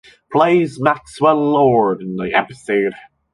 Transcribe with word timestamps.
Plays 0.31 0.79
Maxwell 0.81 1.37
Lord 1.51 2.01
in 2.01 2.15
the 2.15 2.33
episode. 2.33 2.93